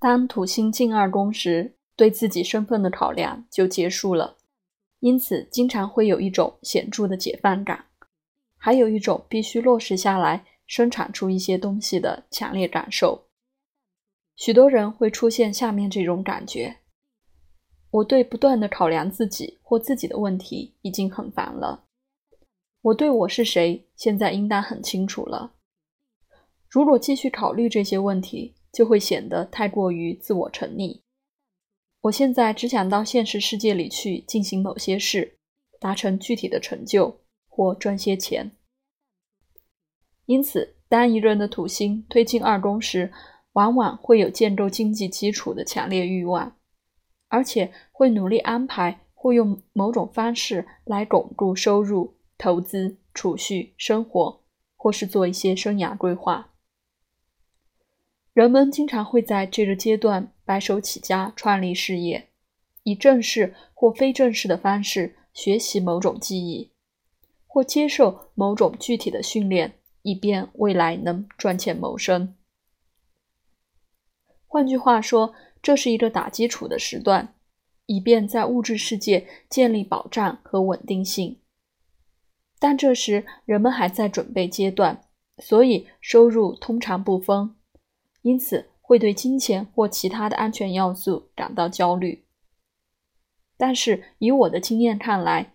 [0.00, 4.38] 当土星进二宫时，对自己身份的考量就结束了，
[5.00, 7.84] 因此经常会有一种显著的解放感，
[8.56, 13.26] 还有一种必须落实下来、生产出一些东西的强烈感受。
[14.36, 16.78] 许多人会出现下面这种感觉：
[17.90, 21.84] 我对不断的考量自己或自己的问题已经很烦了。
[22.80, 25.52] 我对我是谁现在应当很清楚了。
[26.70, 31.00] 如果继续考虑这些问题，就会显得太过于自我沉溺。
[32.02, 35.38] 我现在只想到现实世界里去进行某些事，
[35.78, 38.52] 达成具体的成就或赚些钱。
[40.26, 43.12] 因此，当一个人的土星推进二宫时，
[43.52, 46.56] 往往会有建构经济基础的强烈欲望，
[47.28, 54.40] 而且会努力安排或用某种方式来巩固收入、投资、储蓄、生活，
[54.76, 56.49] 或是做一些生涯规划。
[58.40, 62.30] 人们经常会在这个阶段白手起家创立事业，
[62.84, 66.72] 以正式或非正式的方式学习某种技艺，
[67.46, 72.34] 或接受某种具体的训练，以便未来能赚钱谋生。
[74.46, 77.34] 换句话说，这是一个打基础的时段，
[77.84, 81.40] 以便在物质世界建立保障和稳定性。
[82.58, 85.02] 但这时人们还在准备阶段，
[85.36, 87.54] 所以收入通常不丰，
[88.22, 92.24] 因此会对金钱或其他的安全要素感到焦虑。
[93.56, 95.52] 但是以我的经验看来，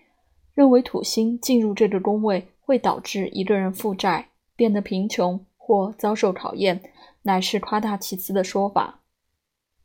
[0.53, 6.81] 认为土星进入这个宫位会导致一个人负债、变得贫穷或遭受考验。
[7.27, 9.02] 乃是夸大其词的说法。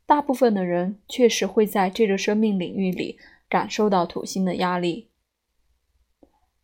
[0.05, 3.17] 大部分的人确实会在这个生命领域里
[3.49, 5.09] 感受到土星的压力。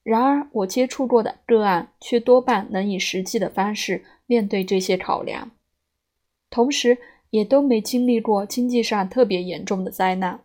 [0.03, 5.49] 然而，我接触过的个案却多半能以实际的方式面对这些考量，
[6.57, 6.97] 同时
[7.29, 10.39] 也都没经历过经济上特别严重的灾难。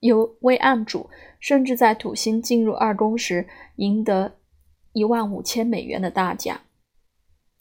[0.00, 3.46] 有位案主甚至在土星进入二宫时
[3.76, 4.38] 赢得
[4.94, 6.58] 一万五千美元的大奖。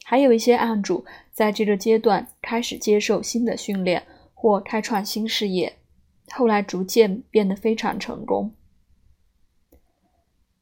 [0.05, 1.03] 还有一些案主
[1.33, 4.03] 在这个阶段开始接受新的训练
[4.33, 5.75] 或开创新事业，
[6.29, 8.55] 后来逐渐变得非常成功。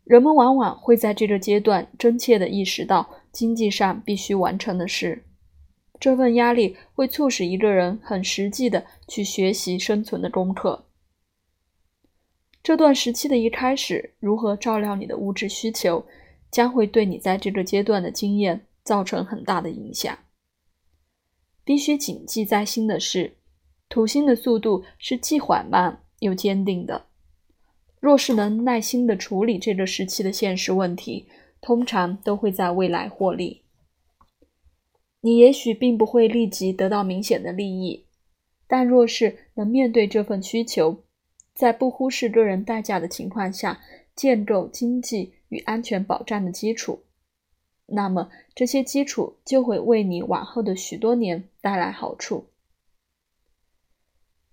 [0.03, 5.23] 人们往往会在这个阶段真切地意识到经济上必须完成的事，
[5.99, 10.85] 这份压力会促使一个人很实际地去学习生存的功课。
[12.63, 16.05] 这段时期的一开始，如何照料你的物质需求，
[16.49, 18.65] 将会对你在这个阶段的经验。
[18.81, 20.17] 造成很大的影响。
[21.63, 23.37] 必须谨记在心的是，
[23.87, 27.05] 土星的速度是既缓慢又坚定的。
[27.99, 31.27] 若是能耐心地处理这个时期的现实问题，
[31.61, 33.61] 通常都会在未来获利。
[35.21, 38.05] 你也许并不会立即得到明显的利益，
[38.67, 41.03] 但若是能面对这份需求，
[41.53, 43.81] 在不忽视个人代价的情况下，
[44.15, 47.03] 建构经济与安全保障的基础。
[47.87, 52.45] 那么这些基础就会为你往后的许多年带来好处。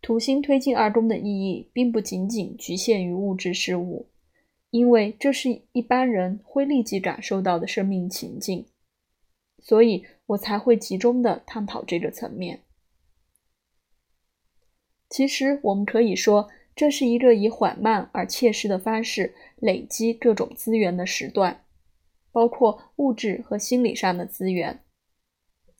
[0.00, 4.08] 土星推进二宫的意义并不仅仅局限于物质事物，
[4.70, 8.66] 因为这是一般人会立即感受到的生命情境，
[9.58, 12.62] 所以我才会集中的探讨这个层面。
[15.08, 21.62] 其实我们可以说，这是一个以缓慢而切实的方式累积各种资源的时段。
[22.32, 24.82] 包括物质和心理上的资源，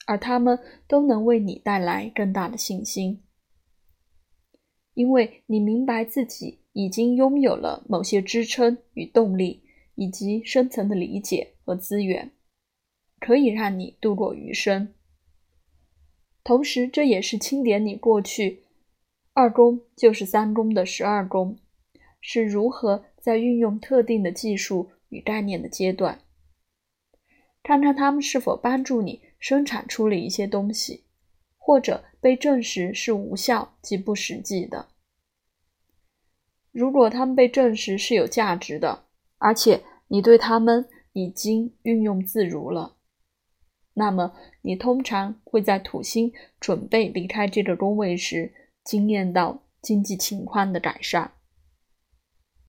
[0.06, 0.58] 而他们
[0.88, 3.22] 都能为你带来更大的信心，
[4.94, 9.64] 因为你明白自己已经拥有了某些支撑与动力，
[9.96, 12.32] 以及深层的理解和资源，
[13.26, 14.94] 可以让你度过余生。
[16.44, 18.62] 同时，这也是清点你过去
[19.32, 21.58] 二宫就是三宫的十二宫
[22.20, 26.20] 是如何在运用特定的技术与概念的阶段。
[27.64, 31.02] 看看他们是否帮助你生产出了一些东西，
[31.56, 34.86] 或者被证实是无效及不实际的。
[36.70, 39.06] 如果他们被证实是有价值的，
[39.38, 42.95] 而且你对他们已经运用自如了，
[43.98, 48.52] 那么你通常会在土星准备离开这个宫位时，
[48.84, 51.32] 惊艳到经济情况的改善。